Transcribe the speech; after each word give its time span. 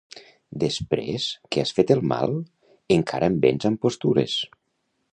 Després 0.63 1.27
que 1.51 1.63
has 1.65 1.75
fet 1.81 1.95
el 1.97 2.03
mal, 2.13 2.35
encara 2.99 3.31
em 3.33 3.39
vens 3.47 3.71
amb 3.71 3.85
postures. 3.87 4.39